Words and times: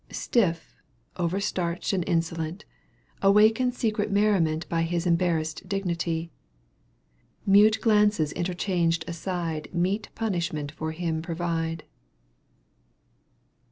Stiff, 0.09 0.73
overstarched 1.17 1.93
and 1.93 2.03
insolent. 2.09 2.65
Awakens 3.21 3.77
secret 3.77 4.09
merriment 4.11 4.67
By 4.67 4.81
his 4.81 5.05
embarrassed 5.05 5.69
dignity— 5.69 6.31
Mute 7.55 7.79
glances 7.81 8.31
interchanged 8.31 9.05
aside 9.07 9.67
Meet 9.75 10.09
punishment 10.15 10.71
for 10.71 10.91
him 10.91 11.21
provide. 11.21 11.83